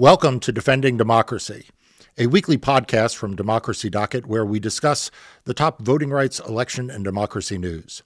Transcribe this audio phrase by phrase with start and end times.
[0.00, 1.68] Welcome to Defending Democracy,
[2.16, 5.10] a weekly podcast from Democracy Docket where we discuss
[5.44, 8.02] the top voting rights, election, and democracy news.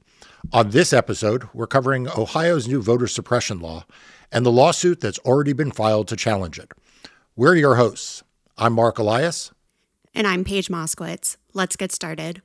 [0.53, 3.85] On this episode, we're covering Ohio's new voter suppression law
[4.33, 6.73] and the lawsuit that's already been filed to challenge it.
[7.37, 8.25] We're your hosts.
[8.59, 9.53] I'm Marc Elias.
[10.17, 11.37] And I'm Paige Moskowitz.
[11.53, 12.43] Let's get started.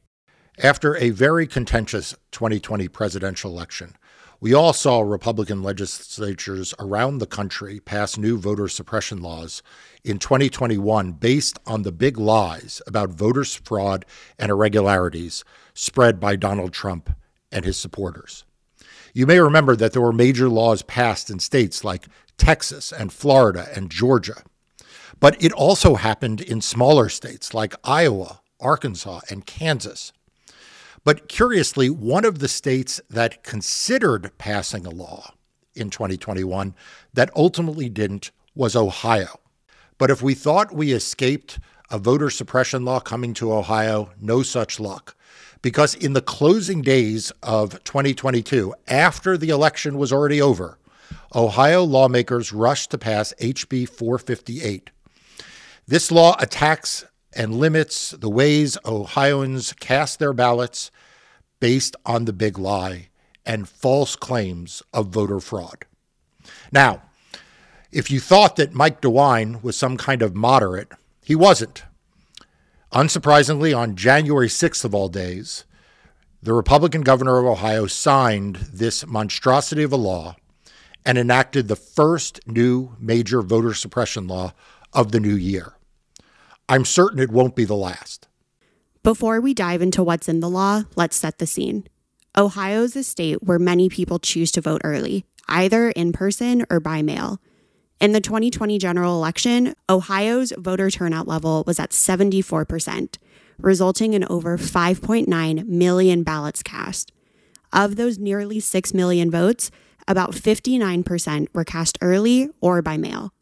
[0.62, 3.96] After a very contentious 2020 presidential election,
[4.42, 9.62] we all saw Republican legislatures around the country pass new voter suppression laws
[10.04, 14.06] in 2021 based on the big lies about voters' fraud
[14.38, 15.44] and irregularities
[15.74, 17.10] spread by Donald Trump
[17.52, 18.46] and his supporters.
[19.14, 23.68] You may remember that there were major laws passed in states like Texas and Florida
[23.76, 24.44] and Georgia.
[25.20, 30.14] But it also happened in smaller states like Iowa, Arkansas, and Kansas.
[31.04, 35.34] But curiously, one of the states that considered passing a law
[35.76, 36.76] in 2021
[37.14, 39.40] that ultimately didn't was Ohio.
[39.98, 41.60] But if we thought we escaped
[41.90, 45.16] a voter suppression law coming to Ohio, no such luck.
[45.62, 50.78] Because in the closing days of 2022, after the election was already over,
[51.36, 54.90] Ohio lawmakers rushed to pass HB 458.
[55.88, 60.92] This law attacks and limits the ways Ohioans cast their ballots
[61.60, 63.10] based on the big lie
[63.46, 65.86] and false claims of voter fraud.
[66.72, 67.04] Now,
[67.92, 70.90] if you thought that Mike DeWine was some kind of moderate,
[71.24, 71.84] he wasn't.
[72.94, 75.66] Unsurprisingly, on January 6th of all days,
[76.42, 80.36] the Republican governor of Ohio signed this monstrosity of a law
[81.06, 84.54] and enacted the first new major voter suppression law
[84.94, 85.74] of the new year.
[86.70, 88.28] I'm certain it won't be the last.
[89.02, 91.88] Before we dive into what's in the law, let's set the scene.
[92.38, 96.80] Ohio is a state where many people choose to vote early, either in person or
[96.80, 97.42] by mail.
[98.00, 103.18] In the 2020 general election, Ohio's voter turnout level was at 74%,
[103.58, 107.12] resulting in over 5.9 million ballots cast.
[107.74, 109.72] Of those nearly 6 million votes,
[110.08, 113.34] about 59% were cast early or by mail.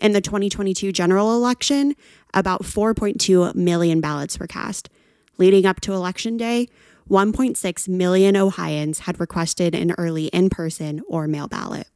[0.00, 1.94] In the 2022 general election,
[2.32, 4.88] about 4.2 million ballots were cast.
[5.36, 6.68] Leading up to Election Day,
[7.10, 11.86] 1.6 million Ohioans had requested an early in person or mail ballot.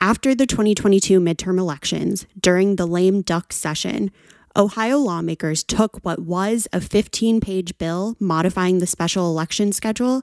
[0.00, 4.12] After the 2022 midterm elections, during the lame duck session,
[4.60, 10.20] Ohio lawmakers took what was a 15 page bill modifying the special election schedule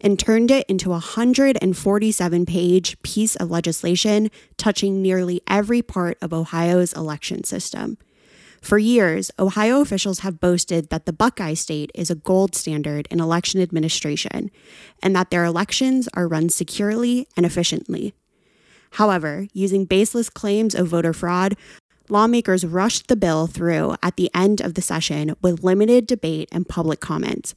[0.00, 6.32] and turned it into a 147 page piece of legislation touching nearly every part of
[6.32, 7.98] Ohio's election system.
[8.62, 13.20] For years, Ohio officials have boasted that the Buckeye State is a gold standard in
[13.20, 14.50] election administration
[15.02, 18.14] and that their elections are run securely and efficiently.
[18.92, 21.56] However, using baseless claims of voter fraud,
[22.08, 26.68] lawmakers rushed the bill through at the end of the session with limited debate and
[26.68, 27.54] public comment,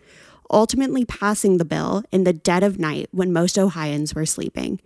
[0.49, 4.79] ultimately passing the bill in the dead of night when most Ohioans were sleeping.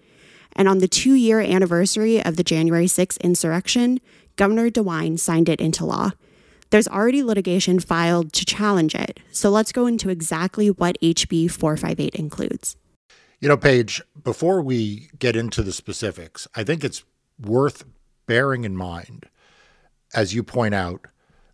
[0.54, 4.00] And on the two year anniversary of the January 6th insurrection,
[4.36, 6.12] Governor DeWine signed it into law.
[6.72, 12.16] There's already litigation filed to challenge it, so let's go into exactly what HB 458
[12.16, 12.78] includes.
[13.42, 17.04] You know, Paige, before we get into the specifics, I think it's
[17.40, 17.84] worth
[18.26, 19.26] bearing in mind
[20.14, 21.08] as you point out,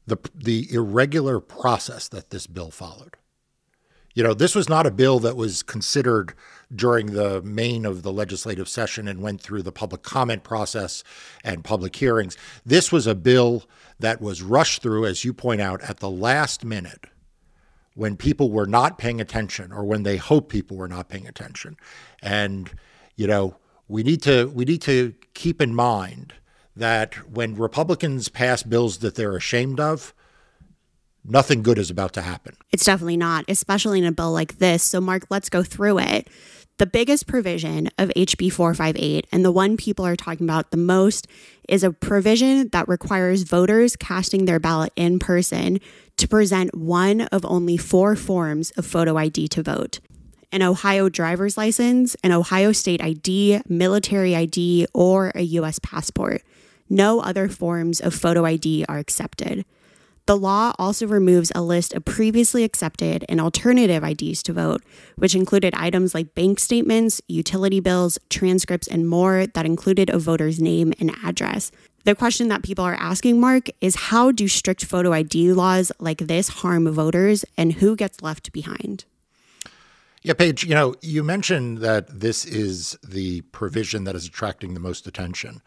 [0.05, 3.15] the the irregular process that this bill followed.
[4.13, 6.33] You know, this was not a bill that was considered
[6.75, 11.03] during the main of the legislative session and went through the public comment process
[11.43, 12.35] and public hearings.
[12.65, 13.65] This was a bill
[13.99, 17.05] that was rushed through, as you point out, at the last minute
[17.93, 21.77] when people were not paying attention or when they hoped people were not paying attention.
[22.21, 22.71] And,
[23.15, 23.57] you know,
[23.87, 26.33] we need to we need to keep in mind
[26.77, 30.13] that when Republicans pass bills that they're ashamed of,
[31.23, 32.55] nothing good is about to happen.
[32.71, 34.83] It's definitely not, especially in a bill like this.
[34.83, 36.29] So, Marc, let's go through it.
[36.77, 41.27] The biggest provision of HB 458, and the one people are talking about the most,
[41.67, 45.79] is a provision that requires voters casting their ballot in person
[46.17, 49.99] to present one of only four forms of photo ID to vote
[50.51, 55.77] an Ohio driver's license, an Ohio state ID, military ID, or a U.S.
[55.79, 56.41] passport.
[56.89, 59.65] No other forms of photo ID are accepted.
[60.27, 64.83] The law also removes a list of previously accepted and alternative IDs to vote,
[65.15, 70.59] which included items like bank statements, utility bills, transcripts, and more that included a voter's
[70.59, 71.71] name and address.
[72.03, 76.19] The question that people are asking, Marc, is how do strict photo ID laws like
[76.19, 79.05] this harm voters and who gets left behind?
[80.23, 84.81] Yeah, Paige, you know, you mentioned that this is the provision that is attracting the
[84.81, 85.61] most attention.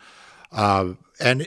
[0.53, 1.47] Uh, and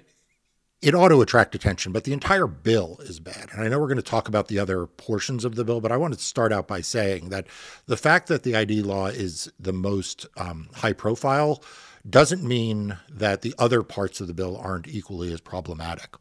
[0.84, 3.50] it ought to attract attention, but the entire bill is bad.
[3.52, 5.94] And I know we're going to talk about the other portions of the bill, but
[5.94, 7.48] I wanted to start out by saying that
[7.86, 11.64] the fact that the ID law is the most um, high profile
[12.10, 16.16] doesn't mean that the other parts of the bill aren't equally as problematic.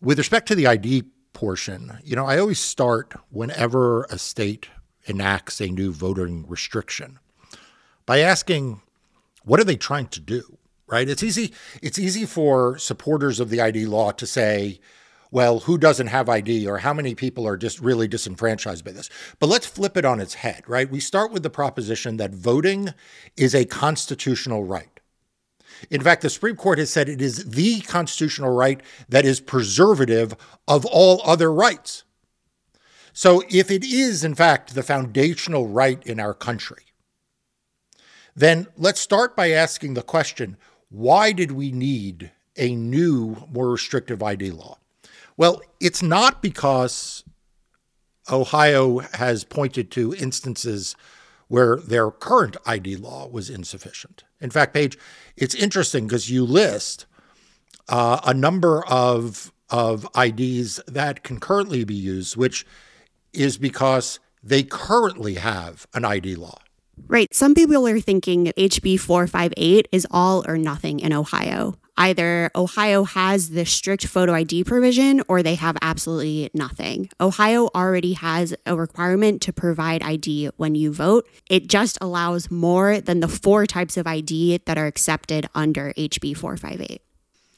[0.00, 1.04] With respect to the ID
[1.34, 4.68] portion, you know, I always start whenever a state
[5.06, 7.18] enacts a new voting restriction
[8.06, 8.80] by asking,
[9.44, 10.57] what are they trying to do?
[10.88, 11.08] Right?
[11.08, 11.52] It's easy.
[11.82, 14.80] It's easy for supporters of the ID law to say,
[15.30, 19.10] well, who doesn't have ID or how many people are just really disenfranchised by this?
[19.38, 20.90] But let's flip it on its head, right?
[20.90, 22.94] We start with the proposition that voting
[23.36, 25.00] is a constitutional right.
[25.90, 30.34] In fact, the Supreme Court has said it is the constitutional right that is preservative
[30.66, 32.04] of all other rights.
[33.12, 36.84] So, if it is, in fact, the foundational right in our country,
[38.34, 40.56] then let's start by asking the question
[40.88, 44.78] why did we need a new, more restrictive ID law?
[45.36, 47.24] Well, it's not because
[48.30, 50.96] Ohio has pointed to instances
[51.48, 54.24] where their current ID law was insufficient.
[54.40, 54.98] In fact, Paige,
[55.36, 57.06] it's interesting because you list
[57.88, 62.66] uh, a number of of IDs that can currently be used, which
[63.34, 66.58] is because they currently have an ID law.
[67.06, 67.32] Right.
[67.34, 71.76] Some people are thinking HB 458 is all or nothing in Ohio.
[71.98, 77.10] Either Ohio has the strict photo ID provision or they have absolutely nothing.
[77.20, 81.28] Ohio already has a requirement to provide ID when you vote.
[81.50, 86.36] It just allows more than the four types of ID that are accepted under HB
[86.36, 87.02] 458.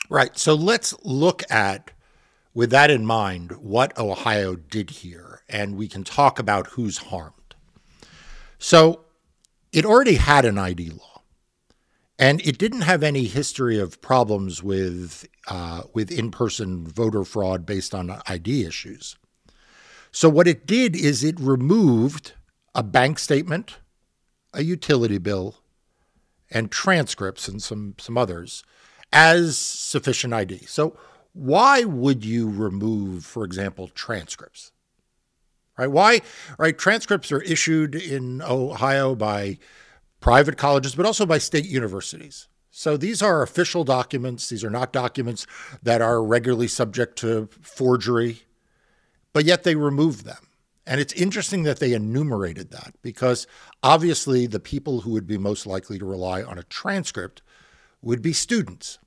[0.09, 0.39] Right.
[0.39, 1.91] So let's look at,
[2.55, 7.35] with that in mind, what Ohio did here, and we can talk about who's harmed.
[8.59, 9.05] So
[9.73, 11.23] it already had an ID law,
[12.19, 17.65] and it didn't have any history of problems with uh, with in person voter fraud
[17.65, 19.17] based on ID issues.
[20.13, 22.33] So what it did is it removed
[22.75, 23.79] a bank statement,
[24.53, 25.57] a utility bill,
[26.51, 28.65] and transcripts and some some others
[29.13, 30.67] as sufficient ID.
[30.67, 30.97] So
[31.33, 34.73] why would you remove, for example, transcripts?
[35.81, 35.91] Right?
[35.91, 36.21] Why,
[36.59, 36.77] right?
[36.77, 39.59] Transcripts are issued in Ohio by
[40.21, 42.49] private colleges, but also by state universities.
[42.71, 44.49] So these are official documents.
[44.49, 45.47] These are not documents
[45.83, 48.43] that are regularly subject to forgery,
[49.33, 50.47] but yet they remove them.
[50.87, 53.47] And it's interesting that they enumerated that because
[53.83, 57.43] obviously the people who would be most likely to rely on a transcript
[58.03, 58.99] would be students.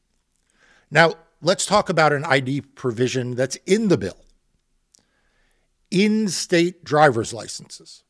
[0.90, 4.23] Now, let's talk about an ID provision that's in the bill
[5.94, 8.04] in state driver's licenses.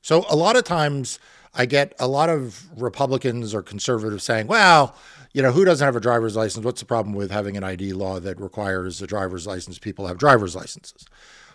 [0.00, 1.18] So a lot of times
[1.54, 4.96] I get a lot of Republicans or conservatives saying, well,
[5.34, 6.64] you know, who doesn't have a driver's license?
[6.64, 9.78] What's the problem with having an ID law that requires a driver's license?
[9.78, 11.06] People have driver's licenses.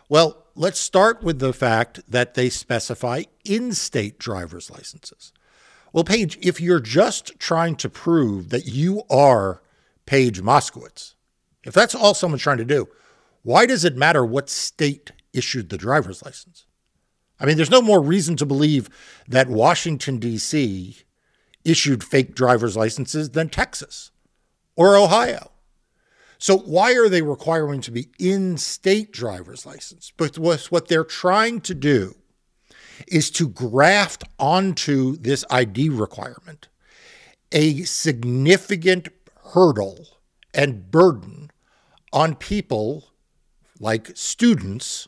[0.07, 5.33] Well, let's start with the fact that they specify in state driver's licenses.
[5.92, 9.63] Well, Paige, if you're just trying to prove that you are
[10.06, 11.15] Paige Moskowitz,
[11.63, 12.88] if that's all someone's trying to do,
[13.42, 16.66] why does it matter what state issued the driver's license.
[17.39, 18.89] I mean, there's no more reason to believe
[19.28, 20.98] that Washington, D.C.
[21.63, 24.12] issued fake driver's licenses than Texas
[24.75, 25.51] or Ohio.
[26.39, 30.12] So, why are they requiring to be in state driver's license?
[30.15, 32.15] But what they're trying to do
[33.08, 36.67] is to graft onto this ID requirement
[37.51, 39.10] a significant
[39.53, 40.06] hurdle
[40.53, 41.51] and burden
[42.12, 43.12] on people
[43.79, 45.08] like students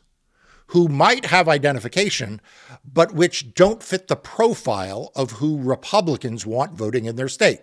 [0.70, 2.40] who might have identification,
[2.84, 7.60] but which don't fit the profile of who Republicans want voting in their state.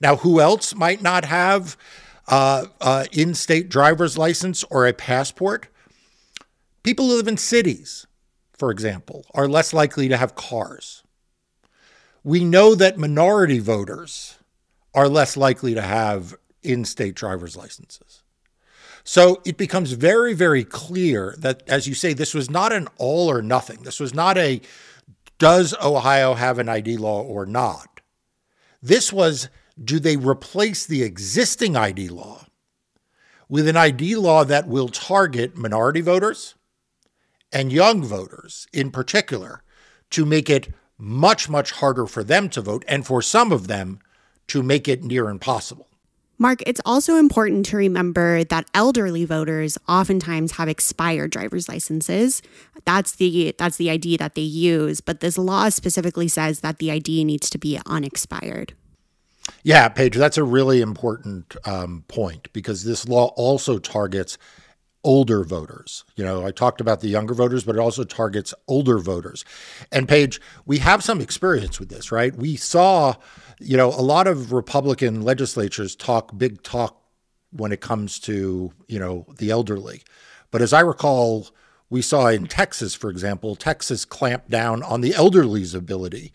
[0.00, 1.76] Now, who else might not have
[2.26, 5.68] uh, uh, in state driver's license or a passport?
[6.82, 8.06] People who live in cities,
[8.52, 11.04] for example, are less likely to have cars.
[12.24, 14.38] We know that minority voters
[14.92, 16.34] are less likely to have
[16.64, 18.22] in state driver's licenses.
[19.04, 23.30] So it becomes very, very clear that, as you say, this was not an all
[23.30, 23.82] or nothing.
[23.82, 24.60] This was not a
[25.38, 28.00] does Ohio have an ID law or not?
[28.82, 29.48] This was
[29.82, 32.46] do they replace the existing ID law
[33.48, 36.56] with an ID law that will target minority voters
[37.52, 39.62] and young voters in particular
[40.10, 44.00] to make it much, much harder for them to vote and for some of them
[44.48, 45.88] to make it near impossible?
[46.40, 52.42] Marc, it's also important to remember that elderly voters oftentimes have expired driver's licenses.
[52.84, 56.92] That's the that's the ID that they use, but this law specifically says that the
[56.92, 58.74] ID needs to be unexpired.
[59.64, 64.38] Yeah, Paige, that's a really important um, point because this law also targets
[65.04, 66.04] older voters.
[66.16, 69.44] You know, I talked about the younger voters, but it also targets older voters.
[69.92, 72.34] And Paige, we have some experience with this, right?
[72.34, 73.14] We saw,
[73.60, 77.00] you know, a lot of Republican legislatures talk big talk
[77.50, 80.02] when it comes to, you know, the elderly.
[80.50, 81.48] But as I recall,
[81.90, 86.32] we saw in Texas, for example, Texas clamped down on the elderly's ability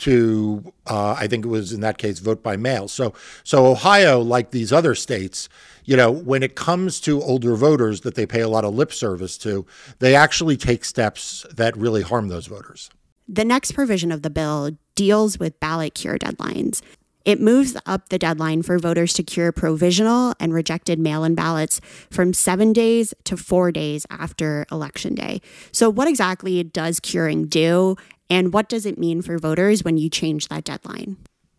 [0.00, 2.88] to, uh, I think it was in that case, vote by mail.
[2.88, 3.14] So,
[3.44, 5.48] so Ohio, like these other states,
[5.84, 8.92] you know, when it comes to older voters that they pay a lot of lip
[8.92, 9.66] service to,
[9.98, 12.90] they actually take steps that really harm those voters.
[13.28, 16.82] The next provision of the bill deals with ballot cure deadlines.
[17.24, 21.80] It moves up the deadline for voters to cure provisional and rejected mail in ballots
[22.10, 25.42] from seven days to four days after Election Day.
[25.70, 27.96] So, what exactly does curing do,
[28.30, 31.16] and what does it mean for voters when you change that deadline?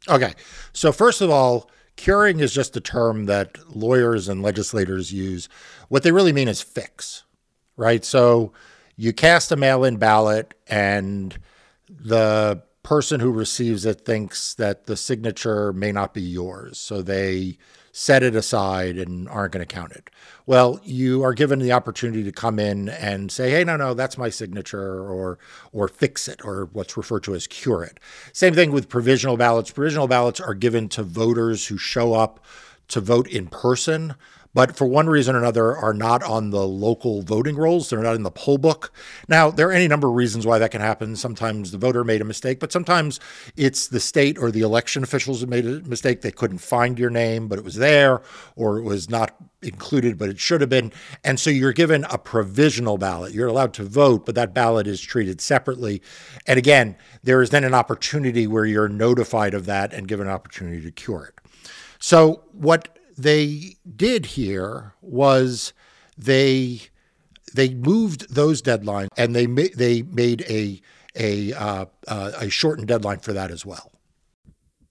[0.07, 0.33] Okay.
[0.73, 5.49] So, first of all, curing is just a term that lawyers and legislators use.
[5.89, 7.23] What they really mean is fix,
[7.75, 8.03] right?
[8.03, 8.53] So,
[8.95, 11.37] you cast a mail in ballot, and
[11.89, 16.79] the person who receives it thinks that the signature may not be yours.
[16.79, 17.57] So they
[17.91, 20.09] set it aside and aren't going to count it.
[20.45, 24.17] Well, you are given the opportunity to come in and say, "Hey, no, no, that's
[24.17, 25.39] my signature," or
[25.71, 27.99] or fix it, or what's referred to as cure it.
[28.33, 29.71] Same thing with provisional ballots.
[29.71, 32.43] Provisional ballots are given to voters who show up
[32.87, 34.15] to vote in person
[34.53, 37.89] but for one reason or another are not on the local voting rolls.
[37.89, 38.91] They're not in the poll book.
[39.27, 41.15] Now, there are any number of reasons why that can happen.
[41.15, 43.19] Sometimes the voter made a mistake, but sometimes
[43.55, 46.21] it's the state or the election officials made a mistake.
[46.21, 48.21] They couldn't find your name, but it was there,
[48.55, 50.91] or it was not included, but it should have been.
[51.23, 53.33] And so you're given a provisional ballot.
[53.33, 56.01] You're allowed to vote, but that ballot is treated separately.
[56.45, 60.33] And again, there is then an opportunity where you're notified of that and given an
[60.33, 61.35] opportunity to cure it.
[61.99, 65.73] So, what they did here was
[66.17, 66.81] they
[67.53, 70.81] they moved those deadlines and they ma- they made a
[71.15, 73.91] a uh, uh, a shortened deadline for that as well.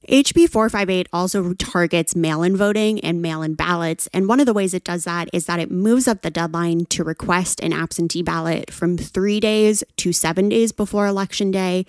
[0.08, 4.08] HB 458 also targets mail in voting and mail in ballots.
[4.14, 6.87] And one of the ways it does that is that it moves up the deadline
[6.87, 11.84] to request an absentee ballot from three days to seven days before Election Day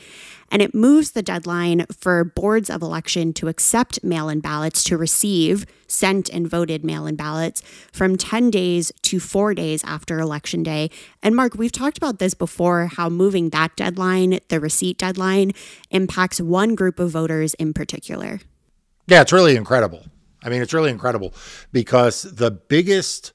[0.51, 4.98] and it moves the deadline for boards of election to accept mail in ballots to
[4.98, 10.63] receive sent and voted mail in ballots from 10 days to four days after election
[10.63, 10.89] day.
[11.24, 15.53] And Marc, we've talked about this before how moving that deadline, the receipt deadline,
[15.89, 18.39] impacts one group of voters in particular.
[19.08, 20.05] Yeah, it's really incredible.
[20.43, 21.34] I mean, it's really incredible
[21.72, 23.34] because the biggest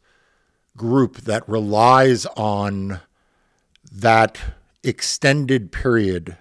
[0.77, 3.01] group that relies on
[3.93, 4.39] that
[4.83, 6.37] extended period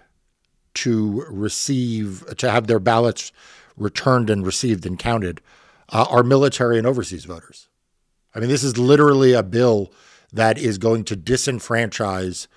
[0.75, 3.31] to receive, to have their ballots
[3.77, 5.41] returned and received and counted
[5.89, 7.67] uh, are military and overseas voters.
[8.33, 9.91] I mean, this is literally a bill
[10.33, 12.47] that is going to disenfranchise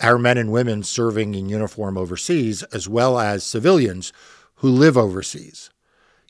[0.00, 4.12] our men and women serving in uniform overseas, as well as civilians
[4.56, 5.70] who live overseas.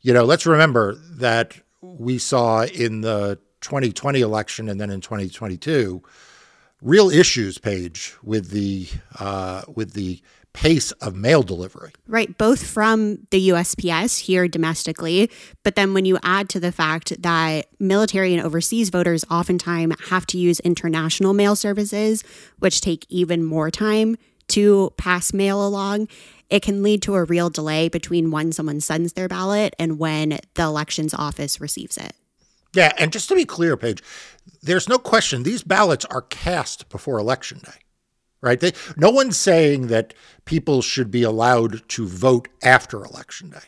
[0.02, 6.02] You know, let's remember that we saw in the 2020 election and then in 2022
[6.82, 8.88] real issues Paige with the
[9.18, 10.20] uh, with the
[10.56, 11.92] pace of mail delivery.
[12.08, 15.30] Right, both from the USPS here domestically,
[15.62, 20.24] but then when you add to the fact that military and overseas voters oftentimes have
[20.28, 22.24] to use international mail services,
[22.58, 24.16] which take even more time
[24.48, 26.08] to pass mail along,
[26.48, 30.38] it can lead to a real delay between when someone sends their ballot and when
[30.54, 32.14] the elections office receives it.
[32.72, 34.02] Yeah, and just to be clear, Paige,
[34.62, 37.72] there's no question these ballots are cast before election day
[38.40, 38.60] right?
[38.60, 40.14] They, no one's saying that
[40.44, 43.58] people should be allowed to vote after election day.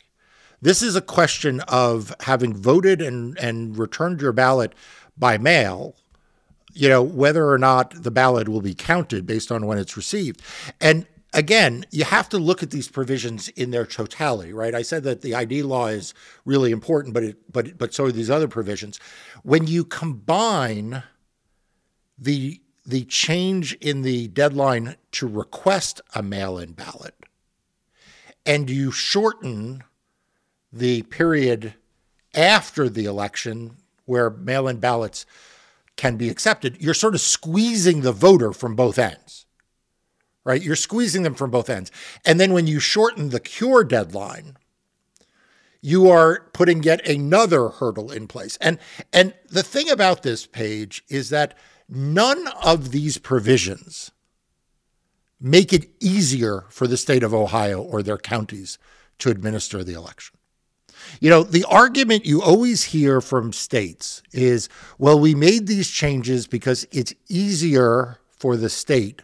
[0.60, 4.74] This is a question of having voted and, and returned your ballot
[5.16, 5.94] by mail,
[6.72, 10.42] you know, whether or not the ballot will be counted based on when it's received.
[10.80, 14.74] And again, you have to look at these provisions in their totality, right?
[14.74, 18.12] I said that the ID law is really important, but it, but but so are
[18.12, 18.98] these other provisions.
[19.42, 21.04] When you combine
[22.18, 27.14] the the change in the deadline to request a mail in ballot
[28.48, 29.84] and you shorten
[30.72, 31.74] the period
[32.34, 33.76] after the election
[34.06, 35.26] where mail in ballots
[35.96, 39.44] can be accepted, you're sort of squeezing the voter from both ends,
[40.44, 40.62] right?
[40.62, 41.90] You're squeezing them from both ends.
[42.24, 44.56] And then when you shorten the cure deadline,
[45.82, 48.56] you are putting yet another hurdle in place.
[48.62, 48.78] And
[49.12, 51.56] and the thing about this Paige is that
[51.88, 54.10] None of these provisions
[55.40, 58.78] make it easier for the state of Ohio or their counties
[59.18, 60.36] to administer the election.
[61.20, 64.68] You know, the argument you always hear from states is,
[64.98, 69.22] well, we made these changes because it's easier for the state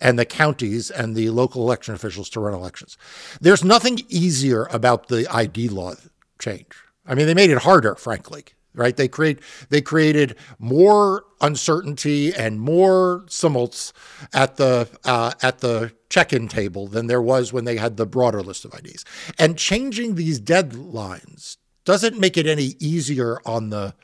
[0.00, 2.96] and the counties and the local election officials to run elections.
[3.40, 5.94] There's nothing easier about the ID law
[6.40, 6.74] change.
[7.06, 8.96] I mean, they made it harder, frankly right?
[8.96, 13.92] They create they created more uncertainty and more tumults
[14.32, 18.42] at the uh, at the check-in table than there was when they had the broader
[18.42, 19.04] list of IDs.
[19.38, 23.94] And changing these deadlines doesn't make it any easier on the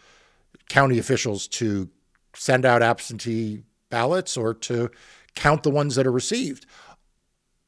[0.68, 1.90] county officials to
[2.34, 4.90] send out absentee ballots or to
[5.34, 6.66] count the ones that are received.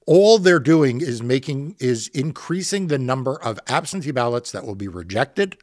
[0.07, 4.89] All they're doing is making is increasing the number of absentee ballots that will be
[4.89, 5.57] rejected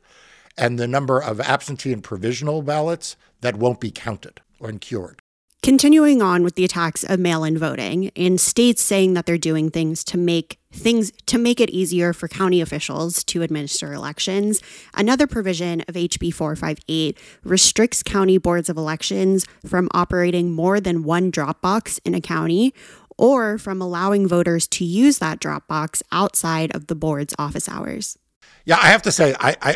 [0.58, 5.22] and the number of absentee and provisional ballots that won't be counted or cured.
[5.64, 10.04] Continuing on with the attacks of mail-in voting in states saying that they're doing things
[10.04, 14.62] to make things to make it easier for county officials to administer elections.
[14.94, 21.32] Another provision of HB 458 restricts county boards of elections from operating more than one
[21.32, 22.74] drop box in a county
[23.18, 28.18] or from allowing voters to use that drop box outside of the board's office hours.
[28.66, 29.76] Yeah, I have to say I I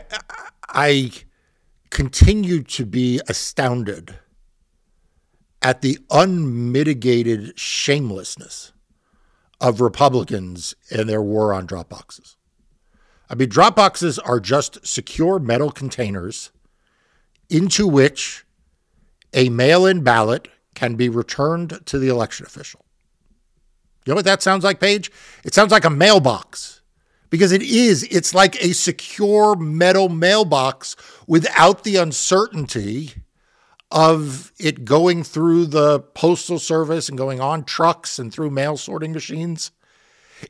[0.74, 1.12] I
[1.90, 4.18] continue to be astounded
[5.62, 8.72] at the unmitigated shamelessness
[9.60, 12.38] of Republicans and their war on drop boxes.
[13.30, 16.52] I mean, drop boxes are just secure metal containers
[17.50, 18.46] into which
[19.34, 22.86] a mail in ballot can be returned to the election official.
[24.06, 25.12] You know what that sounds like, Paige?
[25.46, 26.81] It sounds like a mailbox
[27.32, 28.04] because it is.
[28.12, 30.96] It's like a secure metal mailbox
[31.26, 33.14] without the uncertainty
[33.90, 39.14] of it going through the postal service and going on trucks and through mail sorting
[39.14, 39.72] machines.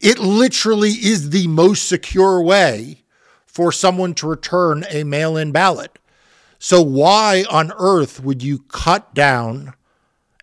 [0.02, 3.04] It literally is the most secure way
[3.46, 6.00] for someone to return a mail in ballot.
[6.60, 9.74] So, why on earth would you cut down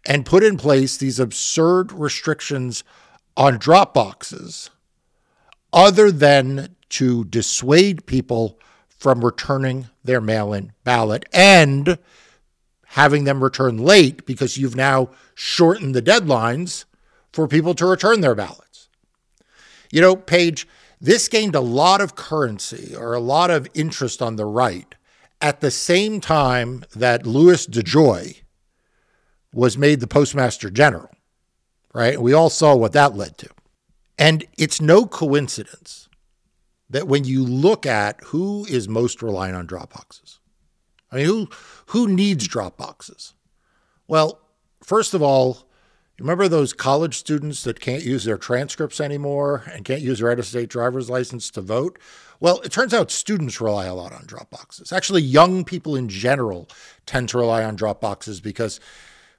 [0.04, 2.82] and put in place these absurd restrictions
[3.36, 4.70] on drop boxes?
[5.78, 11.98] Other than to dissuade people from returning their mail in ballot and
[12.88, 16.84] having them return late because you've now shortened the deadlines
[17.32, 18.88] for people to return their ballots.
[19.92, 20.66] You know, Paige,
[21.00, 24.96] this gained a lot of currency or a lot of interest on the right
[25.40, 28.40] at the same time that Louis DeJoy
[29.54, 31.10] was made the Postmaster General,
[31.94, 32.20] right?
[32.20, 33.48] We all saw what that led to.
[34.18, 36.08] And it's no coincidence
[36.90, 40.40] that when you look at who is most reliant on drop boxes,
[41.12, 41.48] I mean, who,
[41.86, 43.34] who needs drop boxes?
[44.08, 44.40] Well,
[44.82, 45.68] first of all,
[46.18, 50.38] remember those college students that can't use their transcripts anymore and can't use their out
[50.38, 51.98] of state driver's license to vote?
[52.40, 54.92] Well, it turns out students rely a lot on drop boxes.
[54.92, 56.68] Actually, young people in general
[57.06, 58.80] tend to rely on drop boxes because,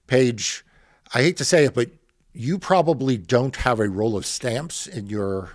[0.07, 0.65] Paige,
[1.13, 1.89] I hate to say it, but
[2.39, 5.51] you probably don't have a roll of stamps in your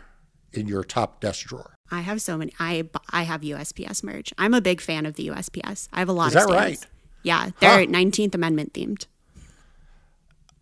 [0.53, 1.75] in your top desk drawer.
[1.91, 2.53] I have so many.
[2.61, 4.35] I I have USPS merch.
[4.37, 5.89] I'm a big fan of the USPS.
[5.95, 6.83] I have a lot Is of that stamps.
[6.83, 6.87] right?
[7.23, 7.87] Yeah, they're huh.
[7.87, 9.07] 19th Amendment themed.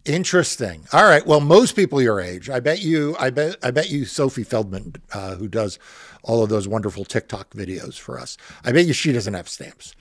[0.04, 0.87] Interesting.
[0.92, 1.26] All right.
[1.26, 4.94] Well, most people your age, I bet you, I bet, I bet you, Sophie Feldman,
[5.12, 5.78] uh, who does
[6.24, 9.94] all of those wonderful TikTok videos for us, I bet you she doesn't have stamps.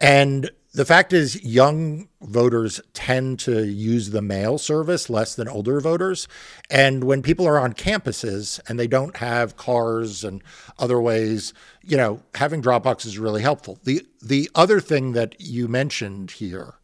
[0.00, 5.80] And the fact is, young voters tend to use the mail service less than older
[5.80, 6.28] voters.
[6.68, 10.44] And when people are on campuses and they don't have cars and
[10.78, 13.78] other ways, you know, having Dropbox is really helpful.
[13.84, 16.74] The the other thing that you mentioned here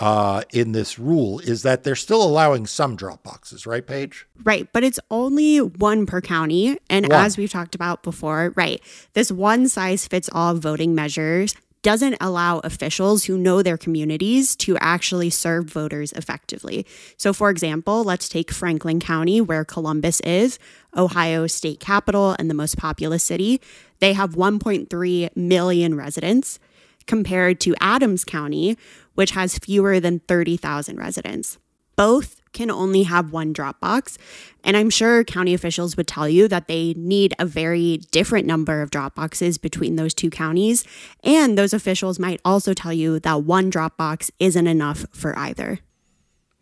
[0.00, 4.26] uh, in this rule is that they're still allowing some drop boxes, right, Paige?
[4.42, 6.76] Right, but it's only one per county.
[6.90, 7.24] And one.
[7.24, 12.58] as we've talked about before, right, this one size fits all voting measures doesn't allow
[12.60, 16.86] officials who know their communities to actually serve voters effectively.
[17.16, 20.58] So, for example, let's take Franklin County, where Columbus is,
[20.96, 23.60] Ohio's state capital and the most populous city.
[24.00, 26.58] They have 1.3 million residents
[27.06, 28.76] compared to Adams County,
[29.14, 31.58] which has fewer than 30,000 residents.
[31.98, 34.18] Both can only have one Dropbox.
[34.62, 38.82] And I'm sure county officials would tell you that they need a very different number
[38.82, 40.84] of Dropboxes between those two counties.
[41.24, 45.80] And those officials might also tell you that one Dropbox isn't enough for either.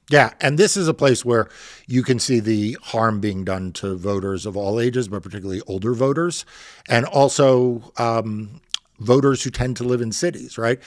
[0.08, 1.50] Yeah, and this is a place where
[1.86, 5.92] you can see the harm being done to voters of all ages, but particularly older
[5.92, 6.46] voters,
[6.88, 8.62] and also um,
[9.00, 10.78] voters who tend to live in cities, right?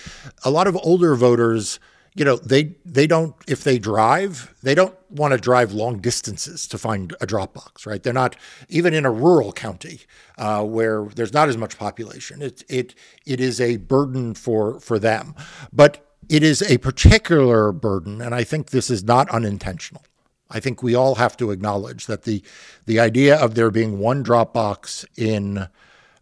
[0.44, 1.80] A lot of older voters
[2.20, 6.68] you know, they they don't if they drive, they don't want to drive long distances
[6.68, 8.04] to find a Dropbox, right?
[8.04, 8.36] They're not
[8.68, 10.02] even in a rural county
[10.38, 12.42] uh, where there's not as much population.
[12.42, 12.94] It it
[13.26, 15.34] it is a burden for for them,
[15.72, 20.04] but it is a particular burden, and I think this is not unintentional.
[20.52, 22.44] I think we all have to acknowledge that the
[22.86, 25.70] the idea of there being one Dropbox in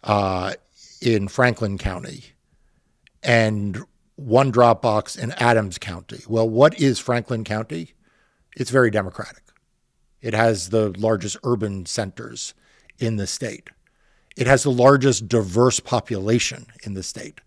[0.04, 0.54] uh,
[1.02, 2.24] in Franklin County
[3.24, 3.84] and
[4.18, 6.20] one Dropbox in Adams County.
[6.28, 7.94] Well, what is Franklin County?
[8.56, 9.44] It's very democratic.
[10.22, 12.54] It has the largest urban centers
[13.00, 13.70] in the state.
[14.36, 17.42] It has the largest diverse population in the state,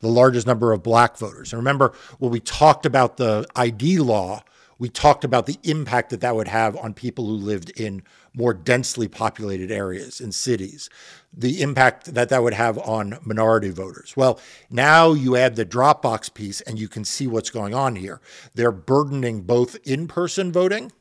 [0.00, 1.52] the largest number of black voters.
[1.52, 4.42] And remember, when we talked about the ID law,
[4.78, 8.02] we talked about the impact that that would have on people who lived in
[8.34, 10.90] more densely populated areas in cities,
[11.36, 14.14] the impact that that would have on minority voters.
[14.16, 18.20] Well, now you add the Dropbox piece and you can see what's going on here.
[18.54, 20.92] They're burdening both in person voting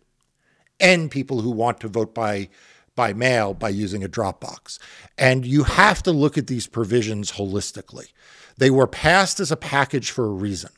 [0.79, 2.49] and people who want to vote by
[2.95, 4.79] by mail by using a Dropbox.
[5.17, 8.13] And you have to look at these provisions holistically.
[8.57, 10.71] They were passed as a package for a reason.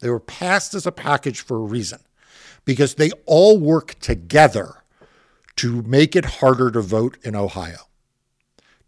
[0.00, 2.00] They were passed as a package for a reason
[2.64, 4.76] because they all work together
[5.56, 7.88] to make it harder to vote in Ohio,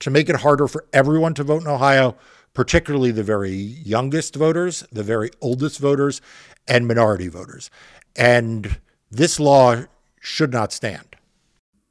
[0.03, 2.17] to make it harder for everyone to vote in Ohio,
[2.55, 6.21] particularly the very youngest voters, the very oldest voters,
[6.67, 7.71] and minority voters.
[8.17, 8.81] And
[9.13, 9.85] this law
[10.21, 11.07] should not stand.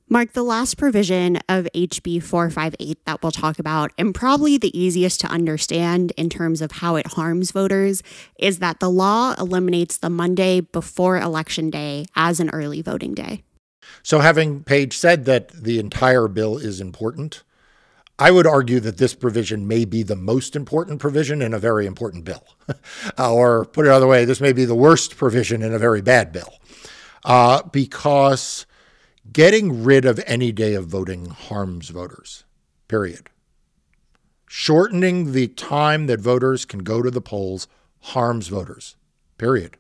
[0.10, 5.22] Marc, the last provision of HB 458 that we'll talk about, and probably the easiest
[5.22, 8.04] to understand in terms of how it harms voters,
[8.38, 13.44] is that the law eliminates the Monday before Election Day as an early voting day.
[14.04, 17.44] So, having Paige said that the entire bill is important,
[18.22, 21.88] I would argue that this provision may be the most important provision in a very
[21.88, 22.46] important bill.
[23.18, 26.32] or, put it another way, this may be the worst provision in a very bad
[26.32, 26.54] bill.
[27.26, 28.68] Uh, because
[29.34, 32.44] getting rid of any day of voting harms voters,
[32.88, 33.32] period.
[34.48, 37.68] Shortening the time that voters can go to the polls
[38.02, 38.98] harms voters,
[39.40, 39.78] period.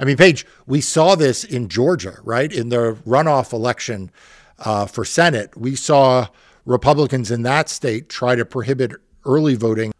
[0.00, 2.52] I mean, Paige, we saw this in Georgia, right?
[2.52, 4.10] In the runoff election
[4.58, 6.26] uh, for Senate, we saw
[6.66, 8.92] Republicans in that state try to prohibit
[9.24, 9.92] early voting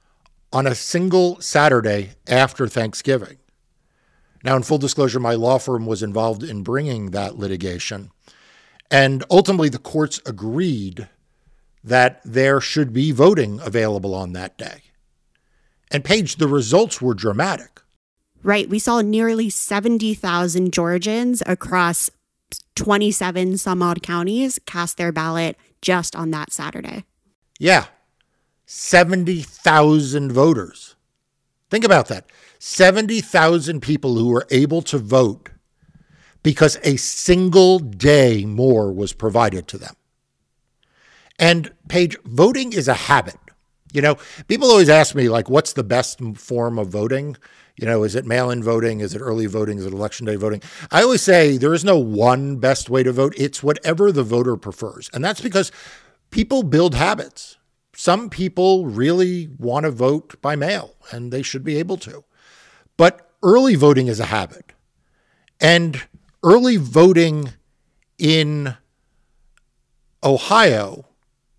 [0.52, 3.38] on a single Saturday after Thanksgiving.
[4.44, 8.10] Now, in full disclosure, my law firm was involved in bringing that litigation.
[8.90, 11.08] And ultimately, the courts agreed
[11.82, 14.82] that there should be voting available on that day.
[15.90, 17.80] And Paige, the results were dramatic
[18.46, 18.68] right?
[18.70, 22.08] We saw nearly 70,000 Georgians across
[22.76, 27.04] 27 some odd counties cast their ballot just on that Saturday.
[27.60, 27.86] Yeah.
[28.64, 30.96] 70,000 voters.
[31.70, 32.26] Think about that.
[32.58, 35.50] 70,000 people who were able to vote
[36.42, 39.94] because a single day more was provided to them.
[41.38, 43.38] And Paige, voting is a habit.
[43.96, 47.34] You know, people always ask me, like, what's the best form of voting?
[47.76, 49.00] You know, is it mail in voting?
[49.00, 49.78] Is it early voting?
[49.78, 50.60] Is it election day voting?
[50.90, 53.32] I always say there is no one best way to vote.
[53.38, 55.08] It's whatever the voter prefers.
[55.14, 55.72] And that's because
[56.30, 57.56] people build habits.
[57.94, 62.22] Some people really want to vote by mail, and they should be able to.
[62.98, 64.72] But early voting is a habit.
[65.58, 66.02] And
[66.44, 67.54] early voting
[68.18, 68.76] in
[70.22, 71.06] Ohio,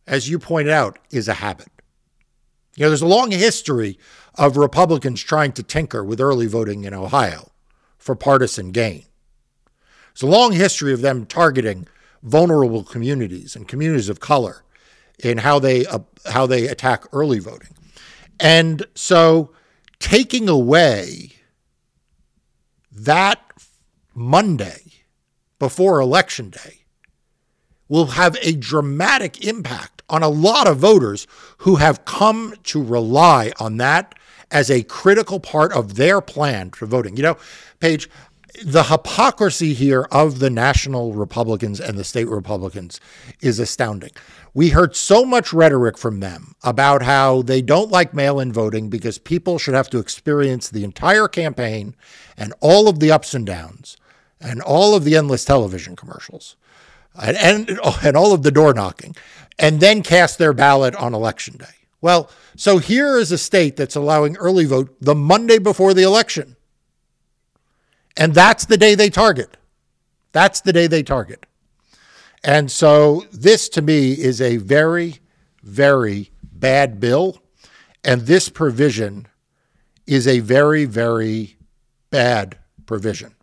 [0.06, 1.70] as you pointed out, is a habit.
[2.78, 3.98] You know, there's a long history
[4.36, 7.50] of Republicans trying to tinker with early voting in Ohio
[7.98, 9.04] for partisan gain.
[10.12, 11.88] It's a long history of them targeting
[12.22, 14.64] vulnerable communities and communities of color
[15.18, 17.74] in how they uh, how they attack early voting.
[18.40, 19.52] And so
[19.98, 21.32] taking away
[22.92, 23.42] that
[24.14, 25.04] Monday
[25.58, 26.86] before election day
[27.88, 31.28] will have a dramatic impact on a lot of voters
[31.60, 34.16] who have come to rely on that
[34.52, 37.18] as a critical part of their plan for voting.
[37.18, 37.38] You know,
[37.80, 38.10] Paige,
[38.64, 43.00] the hypocrisy here of the national Republicans and the state Republicans
[43.42, 44.12] is astounding.
[44.54, 48.90] We heard so much rhetoric from them about how they don't like mail in voting
[48.90, 51.96] because people should have to experience the entire campaign
[52.36, 53.98] and all of the ups and downs
[54.40, 56.56] and all of the endless television commercials
[57.22, 59.16] and, and, oh, and all of the door knocking
[59.60, 61.66] and then cast their ballot on election day.
[62.02, 66.56] Well, so here is a state that's allowing early vote the Monday before the election.
[68.16, 69.58] And that's the day they target.
[70.32, 71.46] That's the day they target.
[72.44, 75.20] And so this to me is a very,
[75.64, 77.42] very bad bill.
[78.04, 79.28] And this provision
[80.06, 81.58] is a very, very
[82.10, 83.36] bad provision.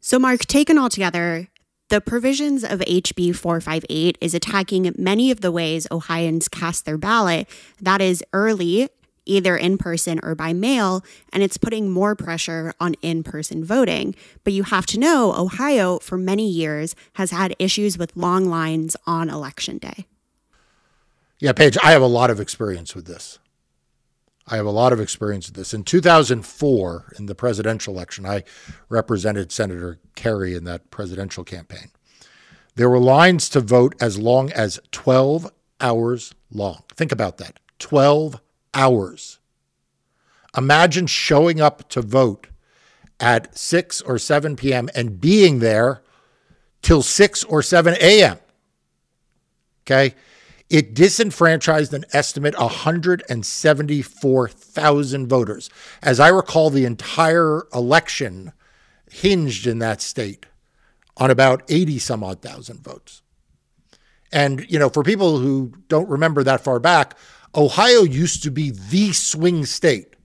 [0.00, 1.48] So, Marc, taken all together,
[1.88, 7.48] the provisions of HB 458 is attacking many of the ways Ohioans cast their ballot,
[7.80, 8.88] that is, early,
[9.24, 14.14] either in person or by mail, and it's putting more pressure on in person voting.
[14.44, 18.96] But you have to know Ohio, for many years, has had issues with long lines
[19.06, 20.06] on election day.
[21.38, 23.38] Yeah, Paige, I have a lot of experience with this.
[24.50, 25.74] I have a lot of experience with this.
[25.74, 28.44] In 2004, in the presidential election, I
[28.88, 31.90] represented Senator Kerry in that presidential campaign.
[32.74, 36.82] There were lines to vote as long as 12 hours long.
[36.94, 38.40] Think about that 12
[38.72, 39.38] hours.
[40.56, 42.48] Imagine showing up to vote
[43.20, 44.88] at 6 or 7 p.m.
[44.94, 46.02] and being there
[46.80, 48.38] till 6 or 7 a.m.
[49.82, 50.14] Okay.
[50.70, 55.70] It disenfranchised an estimate 174,000 voters.
[56.02, 58.52] As I recall, the entire election
[59.10, 60.44] hinged in that state
[61.16, 63.22] on about 80 some odd thousand votes.
[64.30, 67.16] And, you know, for people who don't remember that far back,
[67.54, 70.16] Ohio used to be the swing state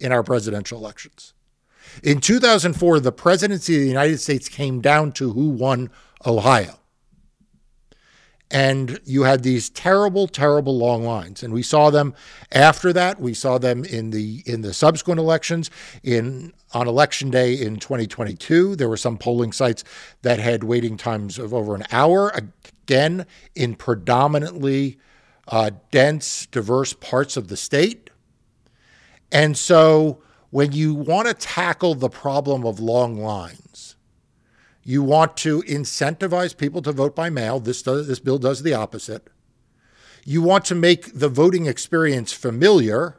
[0.00, 1.32] in our presidential elections.
[2.02, 5.90] In 2004, the presidency of the United States came down to who won
[6.26, 6.80] Ohio
[8.52, 11.42] and you had these terrible terrible long lines.
[11.42, 12.14] And we saw them
[12.52, 13.18] after that.
[13.18, 15.70] We saw them in the in the subsequent elections
[16.02, 19.84] in on election day in 2022 there were some polling sites
[20.22, 24.98] that had waiting times of over an hour again in predominantly
[25.48, 28.10] uh, dense diverse parts of the state.
[29.30, 33.91] And so when you want to tackle the problem of long lines
[34.84, 37.60] you want to incentivize people to vote by mail.
[37.60, 39.28] This does, this bill does the opposite.
[40.24, 43.18] You want to make the voting experience familiar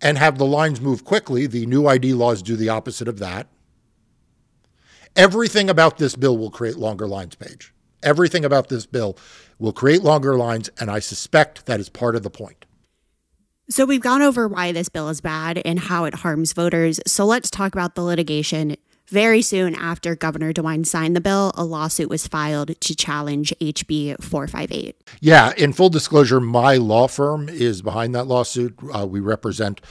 [0.00, 1.46] and have the lines move quickly.
[1.46, 3.48] The new ID laws do the opposite of that.
[5.14, 7.72] Everything about this bill will create longer lines, Paige.
[8.02, 9.16] Everything about this bill
[9.58, 12.64] will create longer lines, and I suspect that is part of the point.
[13.70, 16.98] So, we've gone over why this bill is bad and how it harms voters.
[17.06, 18.76] So, let's talk about the litigation.
[19.12, 24.22] Very soon after Governor DeWine signed the bill, a lawsuit was filed to challenge HB
[24.24, 24.96] 458.
[25.20, 28.74] Yeah, in full disclosure, my law firm is behind that lawsuit.
[28.90, 29.82] Uh, we represent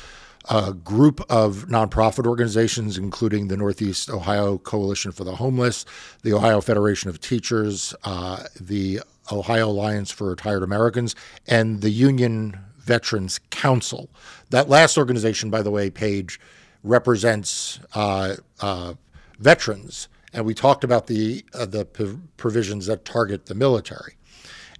[0.50, 5.86] a group of nonprofit organizations, including the Northeast Ohio Coalition for the Homeless,
[6.24, 12.58] the Ohio Federation of Teachers, uh, the Ohio Alliance for Retired Americans, and the Union
[12.80, 14.10] Veterans Council.
[14.50, 16.40] That last organization, by the way, Paige,
[16.84, 18.96] represents uh, uh,
[19.42, 24.16] veterans, and we talked about the uh, the p- provisions that target the military.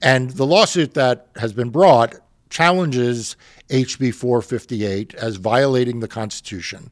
[0.02, 2.16] And the lawsuit that has been brought
[2.50, 3.36] challenges
[3.70, 6.92] HB 458 as violating the Constitution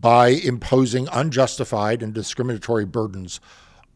[0.00, 3.40] by imposing unjustified and discriminatory burdens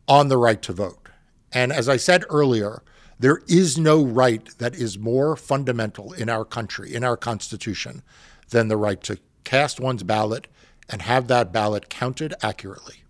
[0.09, 1.09] on the right to vote.
[1.53, 2.83] And as I said earlier,
[3.19, 8.03] there is no right that is more fundamental in our country, in our Constitution,
[8.51, 10.49] than the right to cast one's ballot
[10.89, 13.02] and have that ballot counted accurately.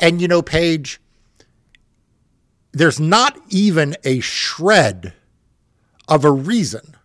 [0.00, 1.00] And, you know, Paige,
[2.72, 5.12] there's not even a shred
[6.08, 6.96] of a reason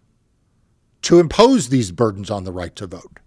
[1.04, 3.20] to impose these burdens on the right to vote.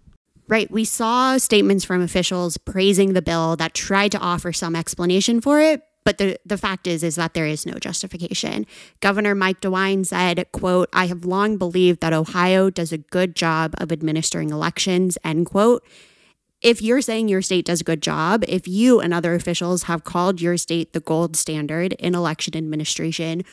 [0.47, 0.69] Right.
[0.71, 5.61] We saw statements from officials praising the bill that tried to offer some explanation for
[5.61, 8.65] it, but the, the fact is is that there is no justification.
[8.99, 13.75] Governor Mike DeWine said, quote, I have long believed that Ohio does a good job
[13.77, 15.85] of administering elections, end quote
[16.61, 20.03] if you're saying your state does a good job, if you and other officials have
[20.03, 23.43] called your state the gold standard in election administration,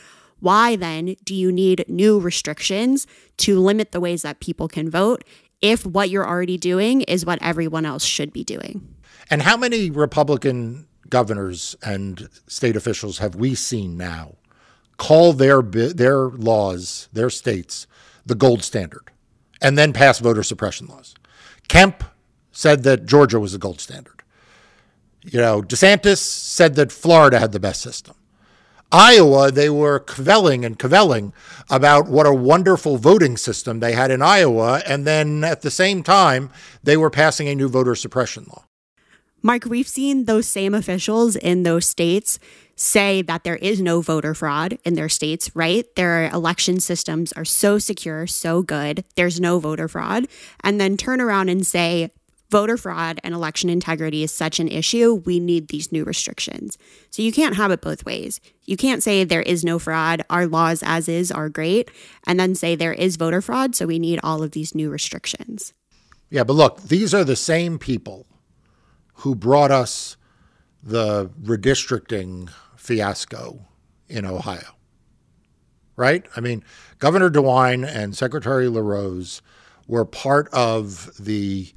[0.41, 3.07] why then do you need new restrictions
[3.39, 5.25] to limit the ways that people can vote
[5.63, 8.95] if what you're already doing is what everyone else should be doing?
[9.31, 14.35] And how many Republican governors and state officials have we seen now
[14.99, 17.87] call their their laws, their states,
[18.25, 19.11] the gold standard,
[19.63, 21.15] and then pass voter suppression laws?
[21.69, 22.05] Kemp
[22.57, 24.23] said that Georgia was the gold standard.
[25.23, 28.15] You know, DeSantis said that Florida had the best system.
[28.91, 31.35] Iowa, they were cavelling and cavelling
[31.69, 34.81] about what a wonderful voting system they had in Iowa.
[34.87, 36.49] And then at the same time,
[36.83, 38.65] they were passing a new voter suppression law.
[39.43, 42.39] Marc, we've seen those same officials in those states
[42.75, 45.95] say that there is no voter fraud in their states, right?
[45.95, 50.27] Their election systems are so secure, so good, there's no voter fraud.
[50.65, 52.13] And then turn around and say
[52.51, 56.79] voter fraud and election integrity is such an issue, we need these new restrictions.
[57.11, 58.41] So you can't have it both ways.
[58.65, 61.91] You can't say there is no fraud, our laws as is are great,
[62.27, 65.73] and then say there is voter fraud, so we need all of these new restrictions.
[66.31, 68.27] Yeah, but look, these are the same people
[69.15, 70.17] who brought us
[70.83, 73.67] the redistricting fiasco
[74.09, 74.77] in Ohio.
[75.97, 76.27] Right?
[76.37, 76.63] I mean,
[76.99, 79.41] Governor DeWine and Secretary LaRose
[79.87, 81.73] were part of the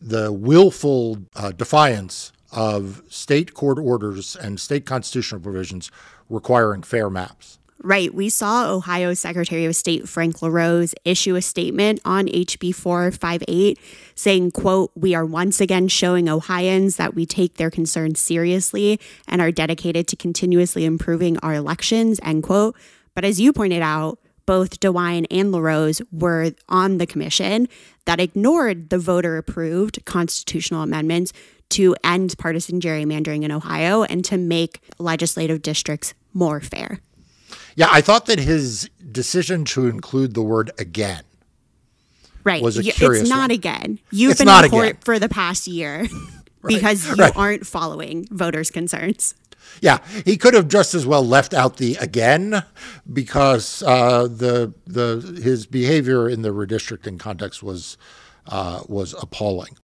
[0.00, 5.90] the willful uh, defiance of state court orders and state constitutional provisions
[6.28, 7.58] requiring fair maps.
[7.82, 8.12] Right.
[8.12, 13.78] We saw Ohio Secretary of State Frank LaRose issue a statement on HB 458
[14.14, 19.40] saying, quote, we are once again showing Ohioans that we take their concerns seriously and
[19.40, 22.76] are dedicated to continuously improving our elections, end quote.
[23.14, 24.18] But as you pointed out,
[24.50, 27.68] both DeWine and LaRose were on the commission
[28.04, 31.32] that ignored the voter approved constitutional amendments
[31.68, 36.98] to end partisan gerrymandering in Ohio and to make legislative districts more fair.
[37.76, 41.22] Yeah, I thought that his decision to include the word again
[42.42, 42.60] right.
[42.60, 43.50] was a curious It's not one.
[43.52, 44.00] again.
[44.10, 44.98] You've It's been in court again.
[45.02, 46.08] for the past year
[46.66, 47.36] because you right.
[47.36, 49.36] aren't following voters' concerns.
[49.80, 52.64] Yeah, he could have just as well left out the again
[53.10, 57.96] because uh, the the his behavior in the redistricting context was
[58.46, 59.76] uh, was appalling.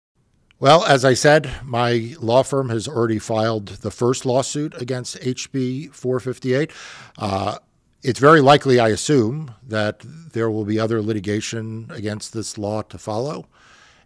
[0.60, 5.92] Well, as I said, my law firm has already filed the first lawsuit against HB
[5.92, 6.70] 458.
[7.18, 7.58] Uh,
[8.02, 12.98] it's very likely, I assume, that there will be other litigation against this law to
[12.98, 13.46] follow.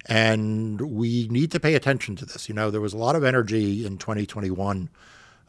[0.07, 2.49] And we need to pay attention to this.
[2.49, 4.89] You know, there was a lot of energy in 2021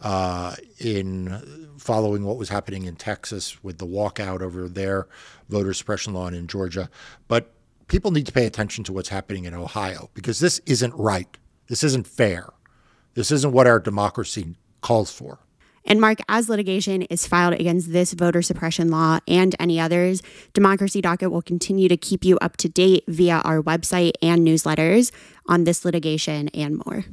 [0.01, 5.07] uh, in following what was happening in Texas with the walkout over their
[5.49, 6.89] voter suppression law and in Georgia.
[7.27, 7.51] But
[7.87, 11.37] people need to pay attention to what's happening in Ohio because this isn't right.
[11.67, 12.49] This isn't fair.
[13.13, 15.39] This isn't what our democracy calls for.
[15.85, 20.21] And Marc, as litigation is filed against this voter suppression law and any others,
[20.53, 25.11] Democracy Docket will continue to keep you up to date via our website and newsletters
[25.47, 27.05] on this litigation and more.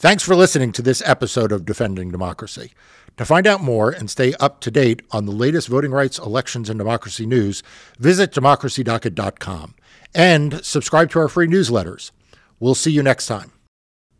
[0.00, 2.70] Thanks for listening to this episode of Defending Democracy.
[3.16, 6.70] To find out more and stay up to date on the latest voting rights, elections,
[6.70, 7.64] and democracy news,
[7.98, 9.74] visit democracydocket.com
[10.14, 12.12] and subscribe to our free newsletters.
[12.60, 13.50] We'll see you next time.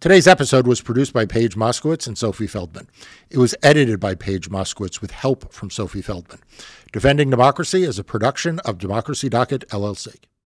[0.01, 2.89] Today's episode was produced by Paige Moskowitz and Sophie Feldman.
[3.31, 6.41] It was edited by Paige Moskowitz with help from Sophie Feldman.
[6.93, 10.17] Defending Democracy is a production of Democracy Docket, LLC.